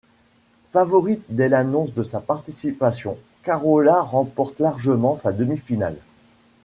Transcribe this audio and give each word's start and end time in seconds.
Favorite 0.71 1.21
dès 1.29 1.47
l'annonce 1.47 1.93
de 1.93 2.01
sa 2.01 2.21
participation, 2.21 3.19
Carola 3.43 4.01
remporte 4.01 4.57
largement 4.59 5.13
sa 5.13 5.31
demi-finale. 5.31 5.97